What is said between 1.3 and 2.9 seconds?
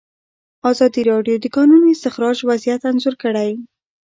د د کانونو استخراج وضعیت